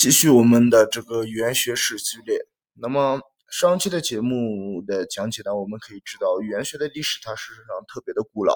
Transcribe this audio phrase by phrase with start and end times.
[0.00, 2.38] 继续我们的这个语言学史系列。
[2.72, 8.54] 那么上期的节目的讲解呢，我们可以知道，语言学的历史它事实上特别的古老，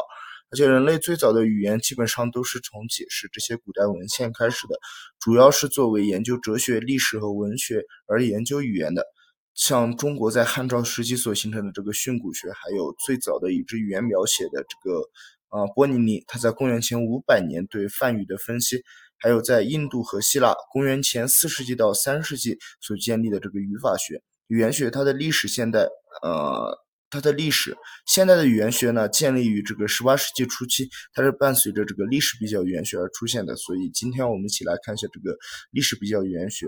[0.51, 4.79] 而且人类最早的语言基本上都是从解释这些古代文献开始的，
[5.21, 9.05] 主要是作为研究哲学、历史和文学而研究语言的。
[9.53, 15.03] 像中国在汉朝时期所形成的这个训诂学，还有最早的已知语言描写的这个
[15.51, 18.83] 啊波尼尼，他在公元前五百年对梵语的分析。
[19.25, 25.89] 还有在印度和希腊，公元前四世纪到三世纪所建立的这个语法学、语言学，它的历史现代，
[26.23, 33.57] 呃，它的历史现代的语言学呢，建立于这个十八世纪初期，它是伴随着这个历史比较语言学而出现的。
[33.57, 35.35] 所以今天我们一起来看一下这个
[35.71, 36.67] 历史比较语言学。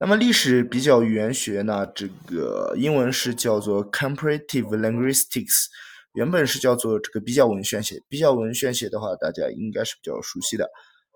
[0.00, 5.66] 那么历史比较语言学呢，这个英文是叫做 Comparative Linguistics。
[6.14, 10.70] 原本是叫做这个比较文宣写，比较文宣写的话，大家应该是比较熟悉的。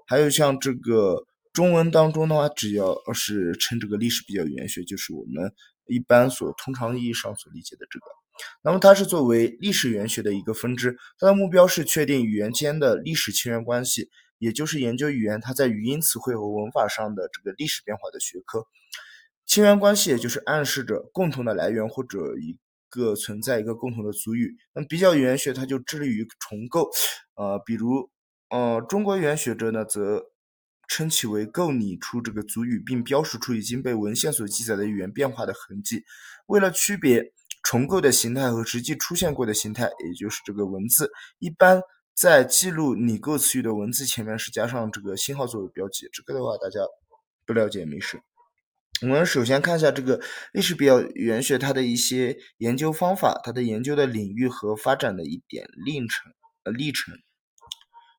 [0.09, 5.53] 还有像这个中文当中的话，只要是称这个历史比较语言学，就是我们
[5.87, 8.07] 一般所通常意义上所理解的这个。
[8.63, 18.67] 那么它是作为历史语言学的一个分支，它的目标是确定语言间的历史亲缘关系，也就是研究语言它在语音词汇和文法上的这个历史变化的学科。
[19.47, 22.59] 亲缘关系也就是暗示着共同的来源或者一。
[22.89, 26.91] 个存在一个共同的族语，那比较语言学它就致力于重构，
[27.34, 28.11] 呃，比如，
[28.50, 30.22] 呃，中国语言学者呢则
[30.89, 36.03] 称其为构拟出这个族语，并标识出已经被文献所记载的语言变化的痕迹。
[36.47, 41.82] 为了区别重构的形态和实际出现过的形态，也就是这个文字，一般
[42.15, 46.09] 在记录拟构词语的文字前面是加上这个星号作为标记。
[46.12, 46.81] 这个的话，大家
[47.44, 48.19] 不了解没事。
[49.00, 50.20] 我们首先看一下这个
[50.53, 56.32] 历史比较语言学它的一些研究方法，它的研究的领域和发展的一点历程
[56.64, 57.14] 呃历程。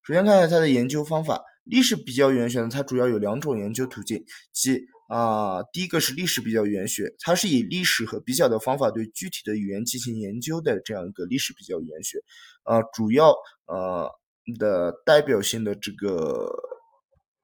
[0.08, 4.24] 首先看一下它的研究方法，历史比较语言学呢，它主要有两种研究途径，
[4.54, 4.80] 即
[5.10, 12.20] 啊第一个是历史比较语言学，它是以历史和比较的方法对具体的语言进行研究的这样一个历史比较语言学。
[12.64, 13.36] 啊，主要
[13.66, 14.10] 呃
[14.58, 16.50] 的代表性的这个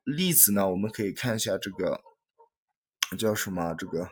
[0.06, 2.00] 例子呢，我们可以看一下这个。
[3.18, 3.74] 叫什么？
[3.78, 4.08] 这个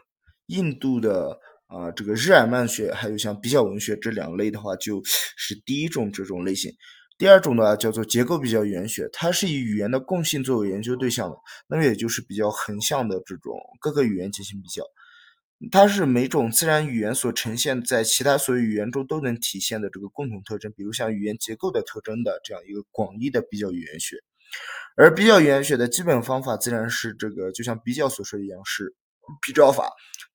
[0.47, 6.71] 印度的啊，这个日耳曼学，还有像比较文学这两类的话，就是第一种这种类型。
[7.17, 11.35] 第二种呢，叫做结构比较语言学，它是以语言的共性作为研究对象的，
[11.67, 14.83] 那么也就是比较横向的这种各个语言进行比较。
[15.71, 24.17] 它是每种自然语言所呈现在其他所有语言中都能体现的这个共同特征，比如像语言结构的特征的这样一个广义的比较语言学。
[24.95, 28.95] 而比较语言学的基本方法自然是这个，就像比较所说一样，是
[29.41, 29.89] 比较法。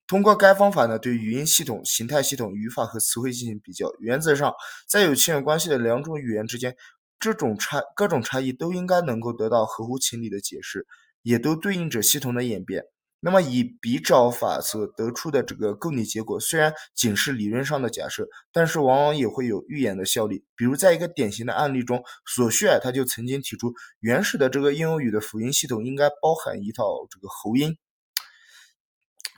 [0.07, 3.93] 通过该方法呢，对语音系统、形态系统、语法和词汇进行比较。
[4.01, 4.55] 原则上，
[4.89, 6.75] 在有亲缘关系的两种语言之间，
[7.21, 10.87] 这种差各种差异都应该能够得到合乎情理的解释，
[11.23, 12.85] 也都对应着系统的演变。
[13.21, 20.45] 那么，以比照法所得出的这个构拟结果，虽然仅是理论上的假设，但是往往也会有预言的效力。
[20.55, 27.77] 比如，在一个典型的案例中，索绪尔他就曾经提出，原始的这个印欧语的辅音系统应该包含一套这个喉音，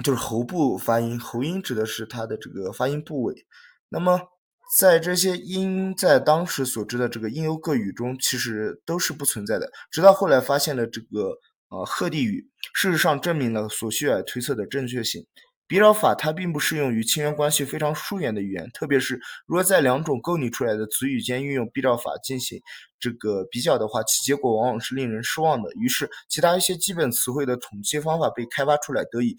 [0.04, 1.18] 就是喉部发音。
[1.18, 3.46] 喉音指的是它的这个发音部位。
[3.88, 4.20] 那么，
[4.78, 9.72] 在这些音在当时所知的这个印欧各语中，其实都是不存在的。
[9.90, 11.38] 直到后来发现了这个。
[11.70, 15.24] 啊，赫地语事实上证明了索绪尔推测的正确性。
[15.66, 22.60] 比照法它并不适用于亲缘关系非常疏远的语言，特别是如果在两种构拟出来的词语间运用比照法进行
[22.98, 25.70] 这个比较的话，其结果往往是令人失望的。
[25.74, 29.36] 于是，其他一些基本词汇的统计方法被开发出来，得以。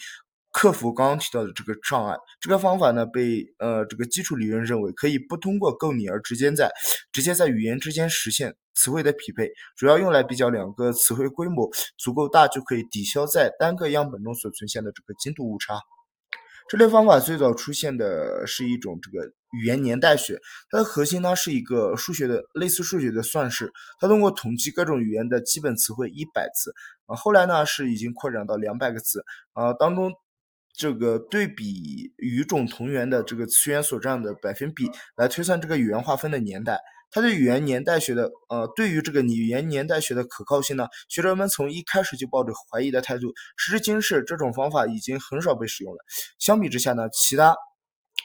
[0.51, 6.69] 克服刚刚提到的这个障碍，这个方法呢被呃这个基础理论认为可以不通过构拟而直接在
[7.13, 15.80] 直接在语言之间实现词汇的匹配，主要用来比较两个词汇规模足够大就可以抵消在单个样本中所存现的这个精度误差。
[16.68, 20.38] 这类方法最早出现的是一种这个语言年代学，
[20.69, 26.74] 它的核心呢是一个数学的类似数学的算式，它通过统计各种语言的基本词汇一百次
[27.06, 30.12] 啊，后来呢是已经扩展到两百个字啊当中。
[30.81, 36.79] 这个对比语种同源的这个词源所占的百分比来推算这个语言划分的年代，
[37.11, 43.31] 它对语言年代学的呃，对于这个语言年代学的可靠性呢，学者们从一开始就抱着怀疑的态度。
[43.57, 45.99] 时至今日，这种方法已经很少被使用了。
[46.39, 47.55] 相比之下呢，其他。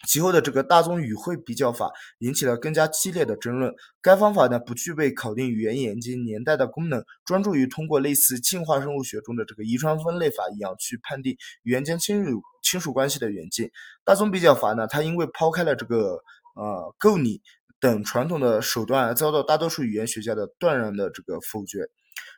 [0.06, 3.74] 其后的这个大宗语汇比较法引起了更加激烈的争论。
[4.00, 13.70] 该方法呢不具备考定语言演进年代的功能，专注于通过类似进化生物学中的这个遗传分类法一样去判定语言间亲属亲属关系的远近。
[14.04, 16.20] 大宗比较法呢，它因为抛开了这个
[16.54, 17.40] 呃构拟
[17.80, 21.88] 等传统的手段，而遭到大多数语言学家的断然的这个否决。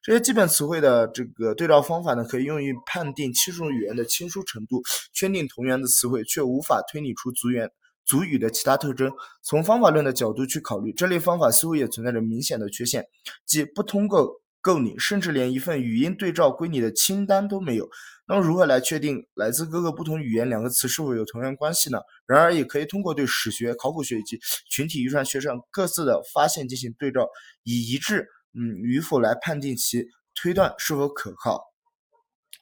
[0.02, 4.82] 这些基本词汇的这个对照方法呢，可以用于判定七种语言的亲疏程度，
[5.12, 7.70] 确定同源的词汇，却无法推理出族源。
[8.06, 13.04] 族语的其他特征，从方法论的角度去考虑，这类方法似乎也存在着明显的缺陷，
[13.44, 17.86] 即不通过构拟，甚至连一份语音对照归拟的清单都没有。
[18.26, 21.98] 那么，如何来确定来自各个不同语言两个词是否有同源关系呢？
[22.26, 24.40] 然而，也可以通过对史学、考古学以及
[24.70, 27.28] 群体遗传学上各自的发现进行对照，
[27.62, 28.26] 以一致
[28.58, 31.62] 嗯与否来判定其推断是否可靠。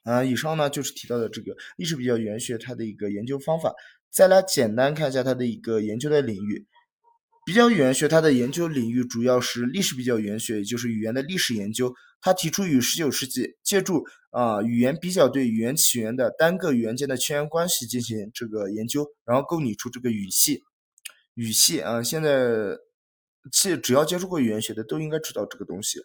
[0.04, 3.74] 啊，以上呢就是提到的这个历史比较语言学它的一个研究方法。
[4.08, 6.64] 再来简单看一下它的一个研究的领域，
[7.44, 11.92] 比较语言学它的研究领域主要是历史比较语言学，也就是语言的历史研究。
[12.20, 20.62] 它提出于十九世纪，借助啊语言比较对语言起源的单个语言间的亲缘关系进行这个研究，然后构拟出这个语系。
[21.34, 22.78] 语系啊，现在
[23.52, 25.98] 其只要接触过语言学的都应该知道这个东西。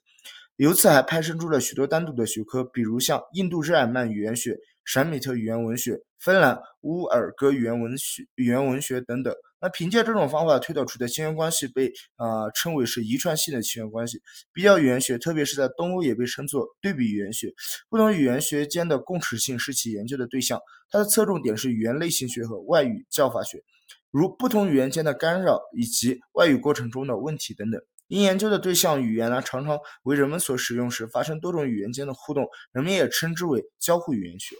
[0.57, 9.33] 由此还派生出了许多单独的学科，比如像印度日耳曼语言学、闪米特语言文学、芬兰乌尔戈语言文学、语言文学等等。
[9.63, 14.19] 那凭借这种方法推导出的亲缘关系被啊称为是遗传性的亲缘关系。
[14.51, 17.53] 比较语言学，特别是在东欧也被称作对比语言学。
[17.89, 20.59] 不同语言学间的共识性是其研究的对象，
[20.89, 23.63] 它的侧重点是语言类型学和外语教法学，
[24.11, 27.81] 如不同语言间的干扰以及外语过程中的问题等等。
[28.07, 34.55] 因研究的对象语言呢，常常为人们所使用时发生多种语言间的互动，人们也称之为交互语言学。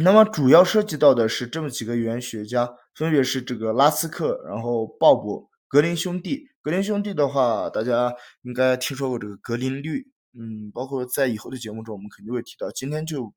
[0.00, 6.48] 那么主要涉及到的是这么几个语言学家，分别是这个拉斯克，然后鲍勃格林兄弟。
[6.60, 8.12] 格林兄弟的话，大家
[8.42, 13.32] 应该听说过这个格林律，嗯，包括在以后的节目中我们肯定会提到，今天就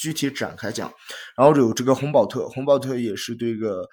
[0.00, 0.92] 具体展开讲。
[1.36, 3.86] 然后有这个洪堡特，洪堡特也是对个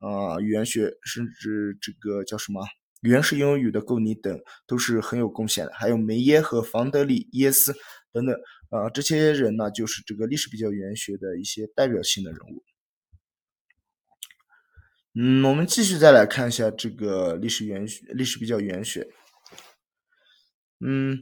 [0.00, 2.62] 呃语言学，甚至这个叫什么
[3.02, 5.72] 原始英语的构拟等都是很有贡献的。
[5.74, 7.74] 还有梅耶和房德里耶斯。
[8.12, 8.34] 等等，
[8.70, 12.64] 啊，这些人呢，就是这个历史比较语言学的一些代表性的人物。
[15.14, 19.06] 嗯，我们继续再来看一下这个历史语言学、历史比较语言学。
[20.80, 21.20] 嗯，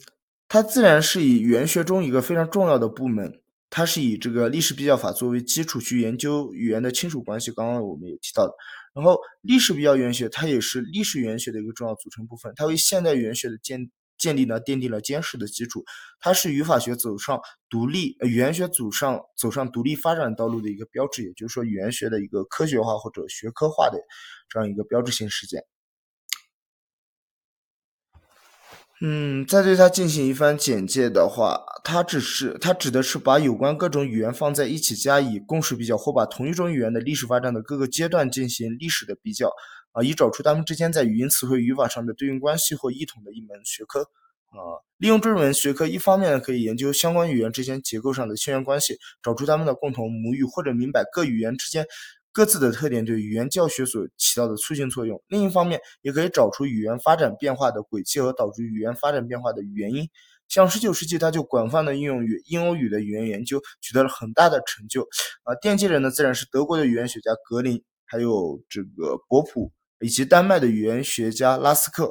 [0.48, 3.38] 它自然是以语言学中一个非常重要的部门，
[3.70, 7.50] 它是以这个历史比较法作为基础去研究语言的亲属关系。
[7.50, 8.52] 刚刚我们也提到的，
[8.94, 13.90] 然后历史比较语言学它也是历史语言学的一个重要组成部分，它为现代语言学的建。
[14.18, 15.84] 建立了奠定了坚实的基础，
[16.18, 23.96] 它是语法学走上独立，语言学走上走上独立发展道路的一个标志，也就是说语言学的一个科学化或者学科化的
[24.48, 25.62] 这样一个标志性事件。
[29.00, 39.52] 嗯，再对它进行一番简介的话，它只是它指的是把有关各种语言放在一起加以共识比较，或把同一种语言的历史发展的各个阶段进行历史的比较。
[39.92, 44.02] 啊，以找出它们之间在语音词汇语法上的对应关系或异同的一门学科。
[44.50, 51.86] 啊，利用这门学科，一方面可以研究相关语言之间结构上的亲缘关系，找出它们的共同母语，或者明白各语言之间
[52.38, 60.08] 各自的特点对语言教学所起到的促进作用；另一方面，也可以找出语言发展变化的轨迹和导致语言发展变化的原因。
[60.46, 65.02] 像十九世纪，他就广泛的应用于英欧语的语言研究，取得了很大的成就。
[65.42, 69.72] 啊，奠基人呢，自然是德国的语言学家格林，还有这个博普。
[70.00, 72.08] 以及丹麦的语言学家拉斯克。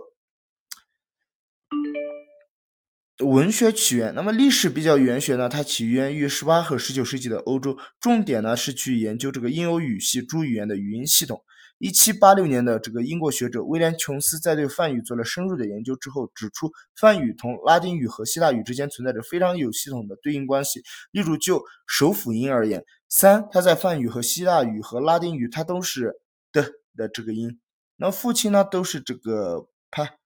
[3.26, 5.50] 文学起源，那么历史比较语言学呢？
[5.50, 11.42] 它起源于十八和十九世纪的欧洲，重点呢是去研究这个印欧语系诸语言的语音系统。
[11.80, 20.84] 一七八六年的这个英国学者威廉琼斯在对梵语做了深入的研究之后，指出梵语同拉丁语和希腊语之间存在着非常有系统的对应关系。
[21.12, 26.14] 例如就首辅音而言，三它在梵语和希腊语和拉丁语它都是
[26.52, 27.60] 的的这个音。
[27.96, 30.18] 那父亲呢，都是这个拍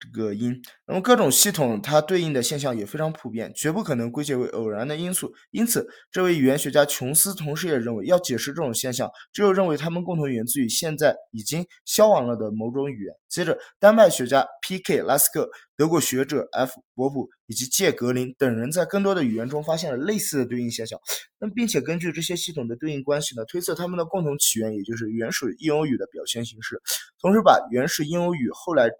[0.00, 0.60] 这个音。
[0.86, 5.32] 那么各种系统它对应的现象也非常普遍，绝不可能归结为偶然的因素。
[5.50, 13.14] 因此，这位语言学家琼斯同时也认为，要解释这种现象，只有认为它们共同源自于现在已经消亡了的某种语言。
[13.28, 15.02] 接着，丹麦学家 P.K.
[15.02, 16.72] 拉斯克、德国学者 F.
[16.94, 20.98] 博普以及介格林等人在更多的语言中发现了类似的对应现象。
[21.38, 26.82] 那并且根据这些系统的对应关系呢，推测它们的共同起源，也就是原始印欧语的表现形式。
[27.20, 28.90] 同时，把原始印欧语后来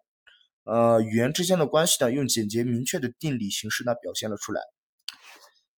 [0.65, 4.61] 呃语言之间的关系呢，用简洁明确的定理形式呢表现了出来。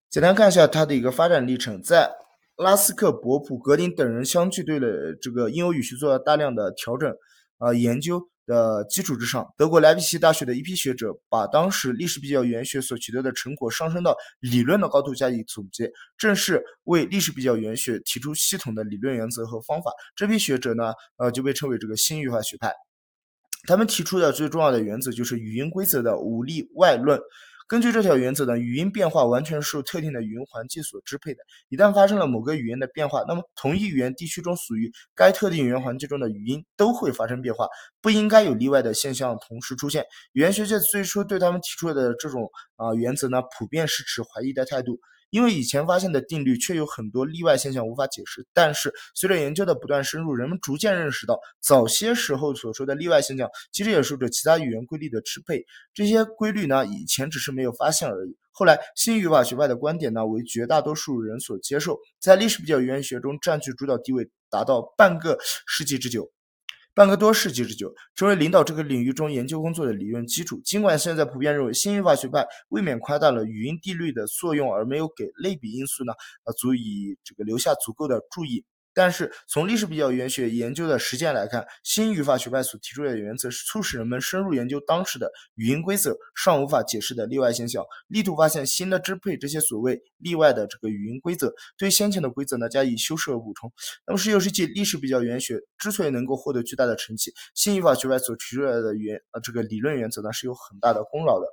[0.09, 2.11] 简单看一下它的一个发展历程，在
[2.57, 7.13] 拉斯克、博普、格林等人相继对了这个印欧语系做了大量的调整。
[7.59, 19.91] 呃，研究的基础之上，德国莱比锡大学的一批学者把当时历史比较语言学所取得的成果上升到理论的高度加以总结，正式为历史比较语言学提出系统的理论原则和方法。
[20.15, 22.73] 这批学者呢，呃，就被称为这个新语法学派。
[23.67, 27.19] 他们提出的最重要的原则就是语音规则的无例外论。
[27.67, 31.39] 根据这条原则呢，语音变化完全受特定的语音环境所支配的。
[31.69, 37.67] 一旦发生了某个语言的变化，那么同一语言地区中属于该特定语言环境中的语音都会发生变化，
[38.01, 40.03] 不应该有例外的现象同时出现。
[40.33, 44.99] 语言学界最初对他们提出的这种啊原则呢，普遍是持怀疑的态度。
[45.31, 55.65] 因为以前发现的定律却有很多例外现象无法解释，但是随着研究的不断深入，人们逐渐认识到，早些时候所说的例外现象其实也受着其他语言规律的支配。
[55.93, 58.37] 这些规律呢，以前只是没有发现而已。
[58.51, 66.29] 后来，新语法学派的观点呢，为绝大多数人所接受，在历史比较语言学中占据主导地位，达到半个世纪之久。
[66.93, 70.59] 半个多世纪之久，成为领导这个领域中研究工作的理论基础。
[70.63, 76.11] 尽管现在普遍认为新语法学派未免夸大了语音定律的作用，而没有给类比因素呢，
[76.43, 78.65] 啊，足以这个留下足够的注意。
[78.93, 93.71] 但是从历史比较语言学研究的实践来看，新语法学派所提出的原则是促使人们深入研究当时的语音规则尚无法解释的例外现象，力图发现新的支配这些所谓例外的这个语音规则，对先前的规则呢加以修饰和补充。
[94.05, 101.45] 那么十九世纪历史比较语言学之所以能够获得巨大的成绩，新语法学派所提出来的原呃这个理论原则呢是有很大的功劳的。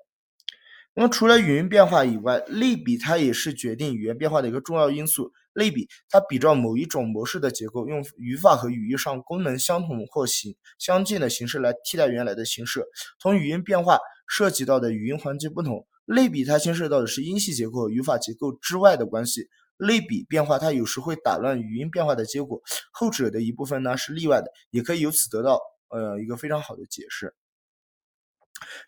[0.95, 5.33] 那么除了语音变化以外，类比它也是决定语言变化的一个重要因素。
[5.59, 12.85] 类比它比照某一种模式的结构，用语法和语义上功能相同或形相近的形式来替代原来的形式。
[13.21, 13.99] 同语音变化
[14.29, 19.49] 涉及到的语音环境不同，类比它牵涉到的是音系结构语法结构之外的关系。
[19.77, 22.61] 类比变化它有时会打乱语音变化的结果，
[22.93, 25.61] 后者的一部分呢是例外的，也可以由此得到
[25.91, 27.35] 呃一个非常好的解释。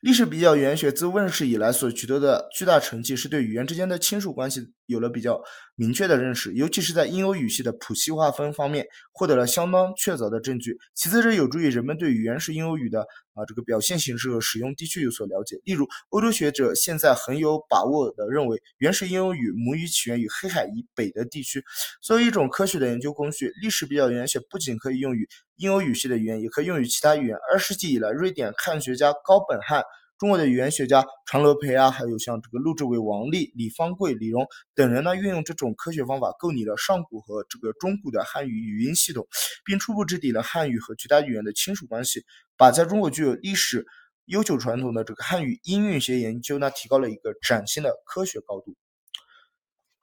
[0.00, 5.40] 历史比较语言学自问世以来所取得的巨大成绩，是对语言之间的亲属关系有了比较
[5.76, 10.76] 明确的认识，尤其是在英欧语系的谱系划分方面，获得了相当确凿的证据。
[10.94, 13.00] 其次，这有助于人们对语言是印欧语的
[13.34, 15.60] 啊这个表现形式和使用地区有所了解。
[15.64, 21.62] 例如，欧洲学者现在很有把握地认为，原始印欧语母语起源于黑海以北的地区。
[22.02, 25.28] 作为一种科学的研究工具，历史比较语言学不仅可以用于
[25.60, 27.36] 英欧语系的语言，也可以用于其他语言。
[27.52, 29.84] 二世纪以来，瑞典汉学家高本汉。
[30.16, 39.28] 中国的语言学家常乐培啊，还有像这个陆志伟、王立、李方贵、李荣等人呢，运用这种科学方法构拟了上古和这个中古的汉语语音系统，
[39.62, 42.24] 并初步制定了汉语和其他语言的亲属关系，
[42.56, 43.84] 把在中国具有历史
[44.24, 48.76] 悠久传统的这个汉语音韵学研究呢，提高了一个崭新的科学高度。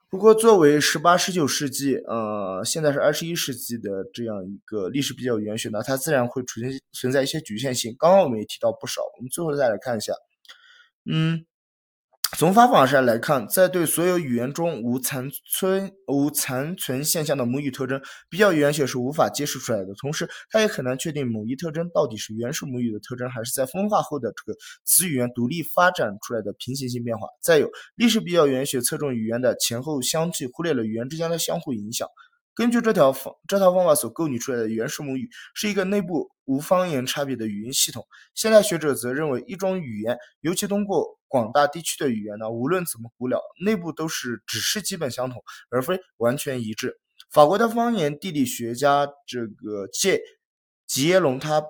[0.09, 7.95] 不过，作为十八、十九世纪，呃，现在是二十一世纪的这样一个历史比较语言学呢，它自然会出现存在一些局限性。
[7.99, 10.13] 刚刚我们也提到不少，我们最后再来看一下，
[11.09, 11.45] 嗯。
[12.35, 19.93] 从方法上来看，在对所有语言中无残存无残存现象的母语特征，比较语言学是无法揭示出来的。
[19.95, 27.27] 同时，它也很难确定某一特征到底是原始母语的特征，还是在分化后的这个子语言独立发展出来的平行性变化。
[27.41, 32.07] 再有，历史比较语言学侧重语言的前后相继，忽略了语言之间的相互影响。
[32.57, 38.03] 根据这条方这套方法所构拟出来的原始母语是一个内部无方言差别的语音系统。
[38.33, 46.99] 现代学者则认为，一种语言，尤其通过广大地区的语言呢，无论怎么古老，内部都是只是基本相同，而非完全一致。
[47.29, 50.19] 法国的方言地理学家这个介
[50.87, 51.63] 吉耶龙他，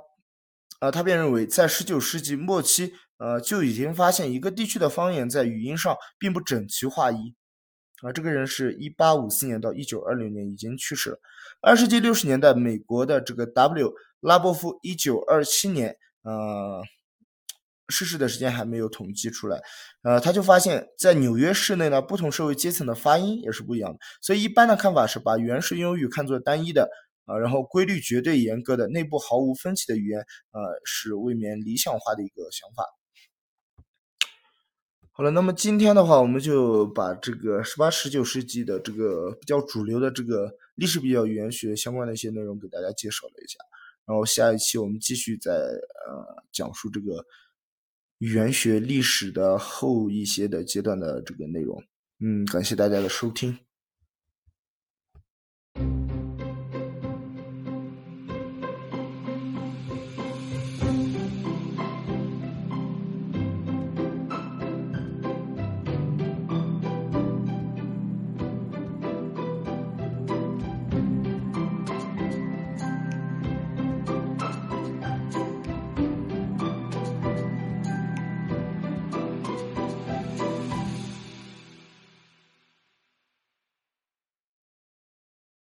[0.79, 7.35] 呃，他便认为，在十九世纪末期，呃，就已经发现一个地区的方言在语音上并不整齐划一。
[8.03, 11.19] 啊，这个人是一八五四年到一九二六年，已经去世了。
[11.61, 16.83] 二世纪六十年代，美国的这个 W 拉波夫一九二七年，呃，
[17.89, 19.59] 逝世的时间还没有统计出来。
[20.03, 23.99] 呃，他就发现，在纽约市内呢，不同社会阶层的发音也是不一样的。
[24.21, 26.87] 所以，一般的看法是把原始英语看作单一的，
[27.25, 30.19] 啊，然后规律绝对严格的，内部毫无分歧的语言，
[30.51, 32.83] 呃，是未免理想化的一个想法。
[35.17, 43.57] 好了，那么今天的话，我们就把这个十八、十九世纪的这个比较主流的这个历史比较语言学相关的一些内容给大家介绍了一下。
[44.05, 47.25] 然后下一期我们继续再呃讲述这个
[48.19, 51.83] 语言学历史的后一些的阶段的这个内容。
[52.19, 53.57] 嗯，感谢大家的收听。